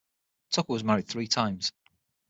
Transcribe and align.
Tucker 0.49 0.73
was 0.73 0.83
married 0.83 1.07
three 1.07 1.27
times. 1.27 1.73